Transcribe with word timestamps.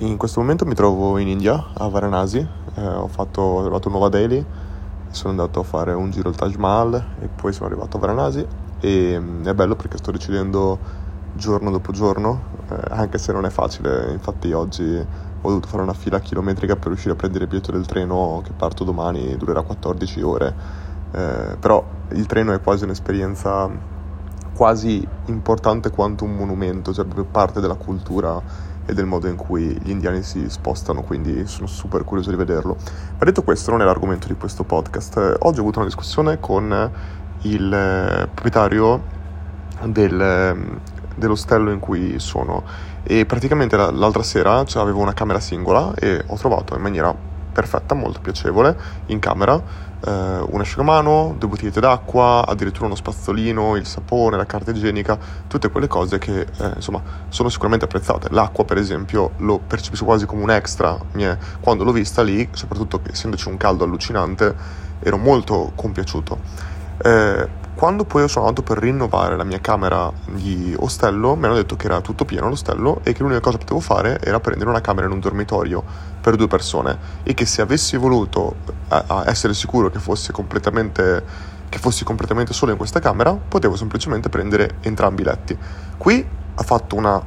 In 0.00 0.18
questo 0.18 0.40
momento 0.40 0.66
mi 0.66 0.74
trovo 0.74 1.16
in 1.16 1.26
India, 1.26 1.68
a 1.72 1.88
Varanasi, 1.88 2.46
eh, 2.74 2.86
ho, 2.86 3.08
fatto, 3.08 3.40
ho 3.40 3.60
arrivato 3.60 3.88
a 3.88 3.90
Nuova 3.92 4.10
Delhi, 4.10 4.44
sono 5.08 5.30
andato 5.30 5.60
a 5.60 5.62
fare 5.62 5.94
un 5.94 6.10
giro 6.10 6.28
al 6.28 6.34
Taj 6.34 6.54
Mahal 6.56 7.02
e 7.18 7.28
poi 7.28 7.54
sono 7.54 7.64
arrivato 7.64 7.96
a 7.96 8.00
Varanasi. 8.00 8.46
E 8.78 9.18
mm, 9.18 9.46
è 9.46 9.54
bello 9.54 9.74
perché 9.74 9.96
sto 9.96 10.10
decidendo 10.10 10.78
giorno 11.32 11.70
dopo 11.70 11.92
giorno, 11.92 12.42
eh, 12.68 12.78
anche 12.90 13.16
se 13.16 13.32
non 13.32 13.46
è 13.46 13.48
facile, 13.48 14.12
infatti 14.12 14.52
oggi 14.52 14.84
ho 14.84 15.48
dovuto 15.48 15.66
fare 15.66 15.82
una 15.82 15.94
fila 15.94 16.18
chilometrica 16.18 16.76
per 16.76 16.88
riuscire 16.88 17.14
a 17.14 17.16
prendere 17.16 17.44
il 17.44 17.48
biglietto 17.48 17.72
del 17.72 17.86
treno 17.86 18.42
che 18.44 18.52
parto 18.52 18.84
domani, 18.84 19.34
durerà 19.38 19.62
14 19.62 20.20
ore, 20.20 20.54
eh, 21.12 21.56
però 21.58 21.82
il 22.10 22.26
treno 22.26 22.52
è 22.52 22.60
quasi 22.60 22.84
un'esperienza 22.84 23.94
quasi 24.54 25.06
importante 25.26 25.90
quanto 25.90 26.24
un 26.24 26.34
monumento, 26.34 26.92
cioè 26.92 27.04
proprio 27.04 27.26
parte 27.30 27.60
della 27.60 27.76
cultura 27.76 28.74
e 28.86 28.94
del 28.94 29.04
modo 29.04 29.26
in 29.26 29.36
cui 29.36 29.78
gli 29.82 29.90
indiani 29.90 30.22
si 30.22 30.48
spostano, 30.48 31.02
quindi 31.02 31.46
sono 31.46 31.66
super 31.66 32.04
curioso 32.04 32.30
di 32.30 32.36
vederlo. 32.36 32.76
Ma 33.18 33.24
detto 33.24 33.42
questo, 33.42 33.70
non 33.72 33.82
è 33.82 33.84
l'argomento 33.84 34.28
di 34.28 34.34
questo 34.34 34.64
podcast. 34.64 35.36
Oggi 35.40 35.58
ho 35.58 35.62
avuto 35.62 35.80
una 35.80 35.88
discussione 35.88 36.40
con 36.40 36.90
il 37.42 37.72
eh, 37.72 38.28
proprietario 38.32 39.02
del, 39.84 40.20
ehm, 40.20 40.80
dell'ostello 41.16 41.70
in 41.70 41.80
cui 41.80 42.18
sono 42.18 42.62
e 43.02 43.24
praticamente 43.24 43.76
l'altra 43.76 44.22
sera 44.22 44.64
cioè, 44.64 44.82
avevo 44.82 45.00
una 45.00 45.14
camera 45.14 45.38
singola 45.38 45.94
e 45.94 46.24
ho 46.26 46.36
trovato 46.36 46.74
in 46.74 46.82
maniera 46.82 47.14
perfetta, 47.52 47.94
molto 47.94 48.20
piacevole 48.20 48.76
in 49.06 49.18
camera 49.18 49.60
eh, 50.06 50.44
un 50.48 50.60
asciugamano, 50.60 51.34
due 51.38 51.48
bottigliette 51.48 51.80
d'acqua, 51.80 52.44
addirittura 52.46 52.86
uno 52.86 52.94
spazzolino, 52.94 53.76
il 53.76 53.86
sapone, 53.86 54.36
la 54.36 54.46
carta 54.46 54.70
igienica, 54.70 55.18
tutte 55.48 55.70
quelle 55.70 55.88
cose 55.88 56.18
che 56.18 56.40
eh, 56.40 56.72
insomma 56.76 57.02
sono 57.28 57.48
sicuramente 57.48 57.84
apprezzate. 57.84 58.28
L'acqua, 58.30 58.64
per 58.64 58.78
esempio, 58.78 59.32
lo 59.38 59.58
percepisco 59.58 60.04
quasi 60.04 60.26
come 60.26 60.42
un 60.42 60.50
extra. 60.50 60.98
È, 61.12 61.36
quando 61.60 61.84
l'ho 61.84 61.92
vista 61.92 62.22
lì, 62.22 62.48
soprattutto 62.52 63.00
essendoci 63.10 63.48
un 63.48 63.56
caldo 63.56 63.84
allucinante, 63.84 64.54
ero 65.00 65.16
molto 65.16 65.72
compiaciuto. 65.74 66.38
Eh, 66.98 67.48
quando 67.76 68.06
poi 68.06 68.26
sono 68.26 68.46
andato 68.46 68.62
per 68.62 68.82
rinnovare 68.82 69.36
la 69.36 69.44
mia 69.44 69.60
camera 69.60 70.10
di 70.30 70.74
ostello, 70.78 71.36
mi 71.36 71.44
hanno 71.44 71.56
detto 71.56 71.76
che 71.76 71.84
era 71.84 72.00
tutto 72.00 72.24
pieno 72.24 72.48
l'ostello 72.48 73.00
e 73.02 73.12
che 73.12 73.20
l'unica 73.20 73.40
cosa 73.40 73.58
che 73.58 73.64
potevo 73.64 73.80
fare 73.80 74.18
era 74.22 74.40
prendere 74.40 74.70
una 74.70 74.80
camera 74.80 75.04
in 75.06 75.12
un 75.12 75.20
dormitorio 75.20 75.84
per 76.18 76.36
due 76.36 76.48
persone 76.48 76.98
e 77.22 77.34
che 77.34 77.44
se 77.44 77.60
avessi 77.60 77.98
voluto 77.98 78.56
essere 79.26 79.52
sicuro 79.52 79.90
che 79.90 79.98
fossi 79.98 80.32
completamente, 80.32 81.22
che 81.68 81.78
fossi 81.78 82.02
completamente 82.02 82.54
solo 82.54 82.70
in 82.70 82.78
questa 82.78 82.98
camera, 82.98 83.34
potevo 83.34 83.76
semplicemente 83.76 84.30
prendere 84.30 84.76
entrambi 84.80 85.20
i 85.20 85.24
letti. 85.26 85.56
Qui 85.98 86.26
ha 86.54 86.62
fatto 86.62 86.96
una, 86.96 87.22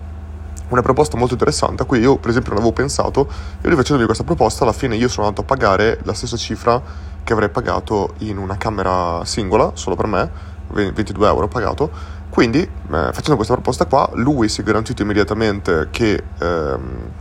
una 0.70 0.82
proposta 0.82 1.16
molto 1.16 1.34
interessante 1.34 1.84
a 1.84 1.86
cui 1.86 2.00
io 2.00 2.18
per 2.18 2.32
esempio 2.32 2.54
non 2.54 2.62
avevo 2.62 2.74
pensato 2.74 3.30
e 3.62 3.68
lui 3.68 3.76
facendomi 3.76 4.06
questa 4.06 4.24
proposta 4.24 4.64
alla 4.64 4.74
fine 4.74 4.96
io 4.96 5.10
sono 5.10 5.28
andato 5.28 5.42
a 5.42 5.46
pagare 5.46 6.00
la 6.06 6.14
stessa 6.16 6.38
cifra 6.38 6.82
che 7.30 7.34
avrei 7.34 7.50
pagato 7.50 8.16
in 8.20 8.40
una 8.40 8.58
camera 8.58 9.24
singola, 9.24 9.70
solo 9.76 9.96
per 9.96 10.08
me, 10.08 10.32
22 10.70 11.28
euro 11.28 11.48
pagato. 11.48 11.92
Quindi, 12.28 12.60
eh, 12.60 13.10
facendo 13.12 13.36
questa 13.36 13.54
proposta 13.54 13.86
qua, 13.86 14.10
lui 14.14 14.50
si 14.50 14.62
è 14.62 14.64
garantito 14.64 15.04
immediatamente 15.04 15.90
che 15.92 16.24
ehm, 16.40 17.12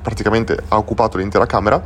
praticamente 0.00 0.56
ha 0.68 0.78
occupato 0.78 1.18
l'intera 1.18 1.44
camera, 1.44 1.82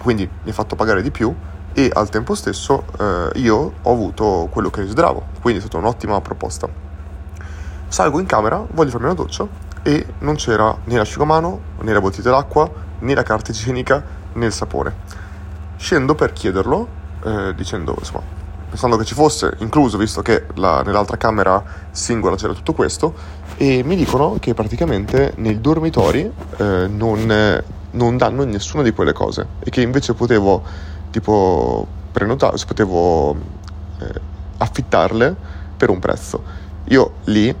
quindi 0.00 0.26
mi 0.26 0.50
ha 0.50 0.54
fatto 0.54 0.74
pagare 0.74 1.02
di 1.02 1.10
più 1.10 1.34
e 1.74 1.90
al 1.92 2.08
tempo 2.08 2.34
stesso 2.34 2.84
eh, 2.98 3.28
io 3.40 3.72
ho 3.82 3.92
avuto 3.92 4.48
quello 4.50 4.70
che 4.70 4.80
desideravo, 4.80 5.26
quindi 5.42 5.60
è 5.60 5.62
stata 5.62 5.76
un'ottima 5.76 6.18
proposta. 6.22 6.66
Salgo 7.88 8.20
in 8.20 8.26
camera, 8.26 8.64
voglio 8.70 8.90
farmi 8.90 9.04
una 9.04 9.14
doccia 9.14 9.46
e 9.82 10.14
non 10.20 10.36
c'era 10.36 10.74
né 10.84 10.96
l'asciugamano, 10.96 11.60
né 11.80 11.92
la 11.92 12.00
bottiglia 12.00 12.30
d'acqua, 12.30 12.70
né 13.00 13.14
la 13.14 13.22
carta 13.22 13.50
igienica, 13.50 14.02
né 14.32 14.46
il 14.46 14.52
sapone. 14.52 15.26
Scendo 15.78 16.16
per 16.16 16.32
chiederlo, 16.32 16.88
eh, 17.24 17.54
dicendo, 17.54 17.94
insomma, 17.96 18.20
pensando 18.68 18.96
che 18.96 19.04
ci 19.04 19.14
fosse 19.14 19.54
incluso, 19.58 19.96
visto 19.96 20.22
che 20.22 20.46
la, 20.54 20.82
nell'altra 20.82 21.16
camera 21.16 21.62
singola 21.92 22.34
c'era 22.34 22.52
tutto 22.52 22.72
questo, 22.72 23.14
e 23.56 23.84
mi 23.84 23.94
dicono 23.94 24.38
che 24.40 24.54
praticamente 24.54 25.34
nei 25.36 25.60
dormitori 25.60 26.30
eh, 26.56 26.88
non, 26.88 27.62
non, 27.92 28.16
danno 28.16 28.44
nessuna 28.44 28.82
di 28.82 28.90
quelle 28.92 29.12
cose 29.12 29.46
e 29.60 29.70
che 29.70 29.80
invece 29.80 30.14
potevo 30.14 30.62
tipo 31.10 31.86
prenotare, 32.10 32.56
potevo 32.66 33.34
eh, 34.00 34.20
affittarle 34.58 35.36
per 35.76 35.90
un 35.90 36.00
prezzo. 36.00 36.42
Io 36.86 37.12
lì 37.24 37.54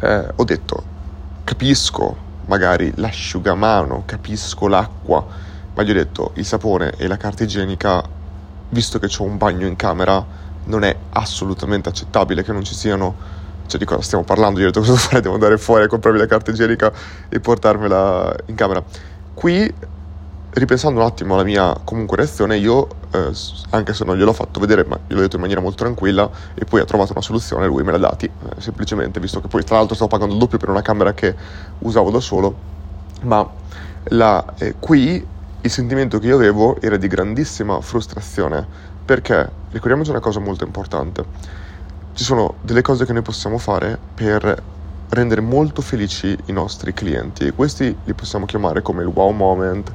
eh, 0.00 0.28
ho 0.34 0.44
detto, 0.44 0.82
capisco 1.44 2.16
magari 2.46 2.92
l'asciugamano, 2.96 4.02
capisco 4.06 4.66
l'acqua, 4.66 5.24
ma 5.74 5.82
gli 5.82 5.90
ho 5.90 5.94
detto 5.94 6.32
il 6.34 6.44
sapone 6.44 6.92
e 6.96 7.06
la 7.06 7.16
carta 7.16 7.44
igienica, 7.44 8.02
visto 8.70 8.98
che 8.98 9.08
ho 9.18 9.24
un 9.24 9.38
bagno 9.38 9.66
in 9.66 9.76
camera, 9.76 10.24
non 10.64 10.84
è 10.84 10.94
assolutamente 11.10 11.88
accettabile 11.88 12.42
che 12.42 12.52
non 12.52 12.62
ci 12.64 12.74
siano. 12.74 13.40
Cioè, 13.66 13.78
di 13.78 13.86
cosa 13.86 14.02
stiamo 14.02 14.24
parlando? 14.24 14.60
Io 14.60 14.66
ho 14.66 14.70
detto 14.70 14.80
cosa 14.84 14.96
fare? 14.96 15.20
Devo 15.20 15.34
andare 15.34 15.56
fuori 15.58 15.84
a 15.84 15.86
comprarmi 15.86 16.18
la 16.18 16.26
carta 16.26 16.50
igienica 16.50 16.92
e 17.28 17.40
portarmela 17.40 18.34
in 18.46 18.54
camera. 18.54 18.82
Qui, 19.34 19.72
ripensando 20.50 21.00
un 21.00 21.06
attimo 21.06 21.34
alla 21.34 21.44
mia 21.44 21.74
comunque 21.84 22.18
reazione, 22.18 22.58
io, 22.58 22.86
eh, 23.10 23.30
anche 23.70 23.94
se 23.94 24.04
non 24.04 24.16
gliel'ho 24.16 24.34
fatto 24.34 24.60
vedere, 24.60 24.84
ma 24.84 24.98
gliel'ho 25.06 25.22
detto 25.22 25.36
in 25.36 25.40
maniera 25.40 25.62
molto 25.62 25.82
tranquilla, 25.84 26.28
e 26.54 26.66
poi 26.66 26.80
ha 26.80 26.84
trovato 26.84 27.12
una 27.12 27.22
soluzione, 27.22 27.66
lui 27.66 27.82
me 27.82 27.92
l'ha 27.92 27.98
dati, 27.98 28.26
eh, 28.26 28.60
semplicemente, 28.60 29.20
visto 29.20 29.40
che 29.40 29.48
poi 29.48 29.64
tra 29.64 29.76
l'altro 29.76 29.94
stavo 29.94 30.10
pagando 30.10 30.34
il 30.34 30.40
doppio 30.40 30.58
per 30.58 30.68
una 30.68 30.82
camera 30.82 31.14
che 31.14 31.34
usavo 31.78 32.10
da 32.10 32.20
solo. 32.20 32.70
Ma 33.22 33.48
la, 34.08 34.44
eh, 34.58 34.74
qui 34.78 35.24
il 35.64 35.70
sentimento 35.70 36.18
che 36.18 36.26
io 36.26 36.34
avevo 36.34 36.80
era 36.80 36.96
di 36.96 37.06
grandissima 37.06 37.80
frustrazione 37.80 38.66
perché 39.04 39.48
ricordiamoci 39.70 40.10
una 40.10 40.18
cosa 40.18 40.40
molto 40.40 40.64
importante. 40.64 41.24
Ci 42.14 42.24
sono 42.24 42.54
delle 42.62 42.82
cose 42.82 43.04
che 43.04 43.12
noi 43.12 43.22
possiamo 43.22 43.58
fare 43.58 43.96
per 44.14 44.60
rendere 45.10 45.40
molto 45.40 45.80
felici 45.80 46.36
i 46.46 46.52
nostri 46.52 46.92
clienti 46.92 47.46
e 47.46 47.52
questi 47.52 47.96
li 48.04 48.12
possiamo 48.12 48.44
chiamare 48.44 48.82
come 48.82 49.02
il 49.02 49.08
wow 49.08 49.30
moment, 49.30 49.92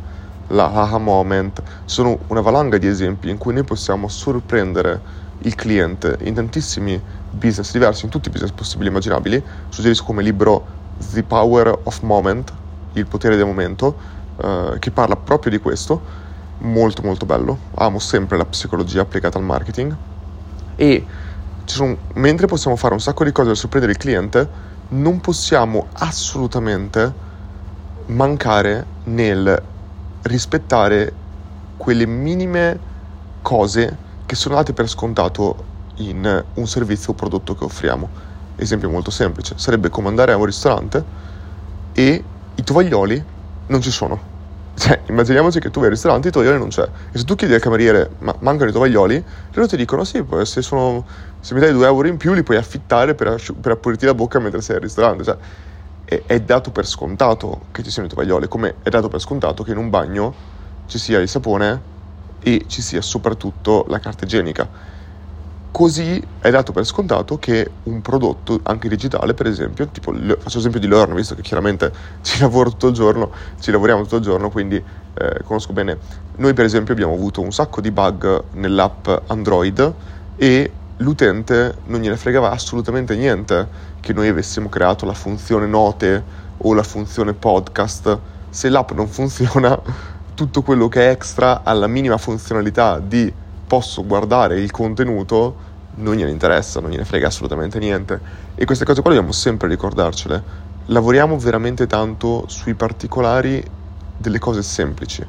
la 0.48 0.72
haha 0.72 0.98
moment. 1.00 1.62
Sono 1.84 2.18
una 2.28 2.42
valanga 2.42 2.78
di 2.78 2.88
esempi 2.88 3.30
in 3.30 3.38
cui 3.38 3.54
noi 3.54 3.64
possiamo 3.64 4.08
sorprendere 4.08 5.26
il 5.40 5.56
cliente 5.56 6.18
in 6.22 6.34
tantissimi 6.34 7.00
business 7.30 7.74
diversi, 7.74 8.06
in 8.06 8.12
tutti 8.12 8.30
i 8.30 8.32
business 8.32 8.54
possibili 8.54 8.88
e 8.88 8.92
immaginabili. 8.92 9.44
Suggerisco 9.68 10.06
come 10.06 10.24
libro 10.24 10.66
The 11.12 11.24
Power 11.24 11.78
of 11.84 12.00
Moment, 12.02 12.54
il 12.94 13.06
potere 13.06 13.36
del 13.36 13.46
momento, 13.46 14.16
eh, 14.38 14.76
che 14.80 14.92
parla 14.92 15.16
proprio 15.16 15.52
di 15.52 15.60
questo, 15.60 16.26
molto 16.60 17.02
molto 17.02 17.26
bello, 17.26 17.58
amo 17.76 18.00
sempre 18.00 18.38
la 18.38 18.46
psicologia 18.46 19.02
applicata 19.02 19.38
al 19.38 19.44
marketing 19.44 19.96
e 20.76 21.06
sono, 21.66 21.98
mentre 22.14 22.48
possiamo 22.48 22.76
fare 22.76 22.94
un 22.94 23.00
sacco 23.00 23.24
di 23.24 23.32
cose 23.32 23.50
per 23.50 23.58
sorprendere 23.58 23.94
il 23.94 23.98
cliente, 23.98 24.50
non 24.90 25.20
possiamo 25.20 25.88
assolutamente 25.94 27.26
mancare 28.08 28.86
nel 29.06 29.62
rispettare 30.22 31.14
quelle 31.76 32.06
minime 32.06 32.80
cose 33.42 33.98
che 34.26 34.36
sono 34.36 34.56
date 34.56 34.74
per 34.74 34.88
scontato 34.88 35.66
in 35.96 36.44
un 36.54 36.68
servizio 36.68 37.12
o 37.12 37.16
prodotto 37.16 37.56
che 37.56 37.64
offriamo. 37.64 38.26
Esempio 38.56 38.90
molto 38.90 39.12
semplice, 39.12 39.54
sarebbe 39.58 39.90
come 39.90 40.08
andare 40.08 40.32
a 40.32 40.38
un 40.38 40.46
ristorante 40.46 41.04
e 41.94 42.24
i 42.56 42.64
tovaglioli 42.64 43.24
non 43.68 43.82
ci 43.82 43.92
sono. 43.92 44.36
Cioè, 44.74 45.04
immaginiamoci 45.08 45.60
che 45.60 45.72
tu 45.72 45.80
vai 45.80 45.88
al 45.88 45.94
ristorante 45.96 46.28
e 46.28 46.30
i 46.30 46.34
tovaglioli 46.34 46.60
non 46.60 46.70
c'è. 46.70 46.84
E 47.12 47.18
se 47.18 47.24
tu 47.24 47.36
chiedi 47.36 47.54
al 47.54 47.60
cameriere, 47.60 48.16
ma 48.20 48.36
mancano 48.42 48.70
i 48.70 48.74
tovaglioli, 48.74 49.26
loro 49.54 49.68
ti 49.68 49.76
dicono 49.76 50.04
sì, 50.04 50.24
se, 50.44 50.62
sono, 50.62 51.06
se 51.40 51.54
mi 51.56 51.60
dai 51.60 51.72
due 51.72 51.86
euro 51.88 52.08
in 52.08 52.18
più 52.18 52.34
li 52.34 52.44
puoi 52.44 52.58
affittare 52.58 53.16
per, 53.16 53.28
asciu- 53.28 53.60
per 53.60 53.72
appulirti 53.72 54.06
la 54.06 54.14
bocca 54.14 54.40
mentre 54.40 54.62
sei 54.62 54.76
al 54.76 54.82
ristorante. 54.82 55.24
Cioè, 55.24 55.38
è, 56.04 56.24
è 56.28 56.40
dato 56.42 56.72
per 56.72 56.86
scontato 56.86 57.68
che 57.72 57.82
ci 57.84 57.90
siano 57.90 58.08
i 58.08 58.12
tovaglioli, 58.12 58.48
come 58.48 58.78
è 58.84 58.90
dato 58.90 59.08
per 59.08 59.20
scontato 59.20 59.64
che 59.64 59.72
in 59.72 59.78
un 59.78 59.90
bagno 59.90 60.36
ci 60.86 61.00
sia 61.00 61.20
il 61.20 61.28
sapone 61.28 61.84
e 62.40 62.66
ci 62.68 62.82
sia 62.84 63.02
soprattutto 63.02 63.86
la 63.88 64.00
carta 64.00 64.26
igienica 64.26 64.70
Così 65.72 66.26
è 66.40 66.50
dato 66.50 66.72
per 66.72 66.86
scontato 66.86 67.38
che 67.38 67.70
un 67.84 68.02
prodotto, 68.02 68.60
anche 68.64 68.88
digitale 68.90 69.34
per 69.34 69.46
esempio, 69.46 69.88
tipo, 69.88 70.12
faccio 70.40 70.58
esempio 70.58 70.80
di 70.80 70.88
Learn, 70.88 71.14
visto 71.14 71.36
che 71.36 71.42
chiaramente 71.42 71.92
ci 72.22 72.40
lavoro 72.40 72.72
tutto 72.72 72.88
il 72.88 72.94
giorno, 72.94 73.32
ci 73.60 73.72
lavoriamo 73.72 74.02
tutto 74.04 74.16
il 74.16 74.22
giorno, 74.24 74.50
quindi 74.50 74.76
eh, 74.76 75.42
conosco 75.44 75.74
bene. 75.74 75.98
Noi 76.38 76.54
per 76.54 76.66
esempio 76.66 76.94
abbiamo 76.94 77.14
avuto 77.14 77.42
un 77.42 77.52
sacco 77.52 77.82
di 77.82 77.92
bug 77.92 78.44
nell'app 78.54 79.08
Android 79.28 79.94
e 80.36 80.72
l'utente 80.98 81.76
non 81.86 82.02
gliene 82.02 82.18
fregava 82.18 82.52
assolutamente 82.52 83.16
niente 83.16 83.68
che 84.00 84.14
noi 84.14 84.28
avessimo 84.28 84.70
creato 84.70 85.06
la 85.06 85.14
funzione 85.14 85.68
note 85.68 86.24
o 86.58 86.74
la 86.74 86.84
funzione 86.84 87.34
podcast. 87.34 88.18
Se 88.50 88.70
l'app 88.70 88.92
non 88.92 89.08
funziona, 89.08 89.80
tutto 90.34 90.62
quello 90.62 90.88
che 90.88 91.08
è 91.08 91.12
extra 91.12 91.64
alla 91.64 91.88
minima 91.88 92.18
funzionalità 92.18 93.00
di 93.00 93.32
posso 93.68 94.06
guardare 94.06 94.60
il 94.60 94.72
contenuto 94.72 95.76
non 95.96 96.16
gliene 96.16 96.32
interessa, 96.32 96.80
non 96.80 96.92
gliene 96.92 97.06
frega 97.06 97.28
assolutamente 97.28 97.80
niente. 97.80 98.20
E 98.56 98.66
queste 98.66 98.86
cose 98.86 99.02
qua 99.02 99.12
dobbiamo 99.12 99.34
sempre 99.34 99.68
ricordarcele. 99.68 100.66
lavoriamo 100.90 101.38
veramente 101.38 101.86
tanto 101.86 102.46
sui 102.48 102.74
particolari 102.74 103.62
delle 104.16 104.40
cose 104.40 104.64
semplici, 104.64 105.26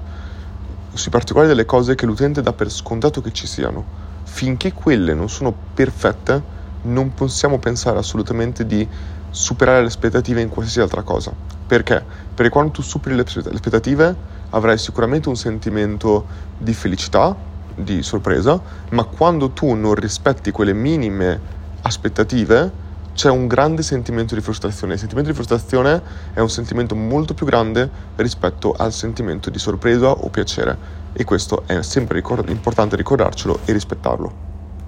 sui 0.92 1.10
particolari 1.10 1.48
delle 1.48 1.64
cose 1.64 1.94
che 1.94 2.06
l'utente 2.06 2.42
dà 2.42 2.52
per 2.52 2.70
scontato 2.70 3.20
che 3.20 3.32
ci 3.32 3.46
siano. 3.46 4.06
Finché 4.22 4.72
quelle 4.72 5.14
non 5.14 5.28
sono 5.28 5.52
perfette, 5.74 6.56
non 6.82 7.12
possiamo 7.12 7.58
pensare 7.58 7.98
assolutamente 7.98 8.66
di 8.66 8.86
superare 9.30 9.80
le 9.80 9.88
aspettative 9.88 10.40
in 10.40 10.48
qualsiasi 10.48 10.80
altra 10.80 11.02
cosa. 11.02 11.32
Perché? 11.66 12.04
Perché 12.34 12.50
quando 12.50 12.72
tu 12.72 12.82
superi 12.82 13.16
le 13.16 13.22
aspettative 13.22 14.14
avrai 14.50 14.78
sicuramente 14.78 15.28
un 15.28 15.36
sentimento 15.36 16.24
di 16.56 16.72
felicità, 16.72 17.36
di 17.78 18.02
sorpresa, 18.02 18.60
ma 18.90 19.04
quando 19.04 19.50
tu 19.50 19.74
non 19.74 19.94
rispetti 19.94 20.50
quelle 20.50 20.72
minime 20.72 21.40
aspettative, 21.82 22.86
c'è 23.14 23.30
un 23.30 23.48
grande 23.48 23.82
sentimento 23.82 24.34
di 24.34 24.40
frustrazione. 24.40 24.92
Il 24.92 24.98
sentimento 25.00 25.30
di 25.30 25.36
frustrazione 25.36 26.02
è 26.32 26.40
un 26.40 26.50
sentimento 26.50 26.94
molto 26.94 27.34
più 27.34 27.46
grande 27.46 27.90
rispetto 28.14 28.72
al 28.72 28.92
sentimento 28.92 29.50
di 29.50 29.58
sorpresa 29.58 30.10
o 30.10 30.28
piacere 30.28 30.78
e 31.12 31.24
questo 31.24 31.64
è 31.66 31.82
sempre 31.82 32.16
ricord- 32.16 32.48
importante 32.48 32.94
ricordarcelo 32.94 33.60
e 33.64 33.72
rispettarlo. 33.72 34.47